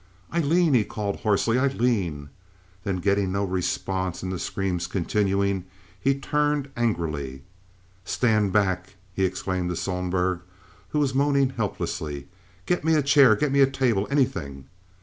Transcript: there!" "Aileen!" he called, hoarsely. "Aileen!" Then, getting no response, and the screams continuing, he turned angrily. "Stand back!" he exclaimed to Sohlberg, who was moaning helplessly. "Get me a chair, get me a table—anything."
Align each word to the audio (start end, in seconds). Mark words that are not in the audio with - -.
there!" 0.31 0.41
"Aileen!" 0.41 0.73
he 0.73 0.83
called, 0.83 1.17
hoarsely. 1.17 1.59
"Aileen!" 1.59 2.29
Then, 2.83 2.95
getting 2.97 3.31
no 3.31 3.43
response, 3.45 4.23
and 4.23 4.31
the 4.31 4.39
screams 4.39 4.87
continuing, 4.87 5.65
he 6.01 6.15
turned 6.17 6.71
angrily. 6.75 7.43
"Stand 8.03 8.51
back!" 8.51 8.95
he 9.13 9.23
exclaimed 9.25 9.69
to 9.69 9.75
Sohlberg, 9.75 10.39
who 10.89 10.97
was 10.97 11.13
moaning 11.13 11.49
helplessly. 11.51 12.27
"Get 12.65 12.83
me 12.83 12.95
a 12.95 13.03
chair, 13.03 13.35
get 13.35 13.51
me 13.51 13.59
a 13.59 13.67
table—anything." 13.69 14.65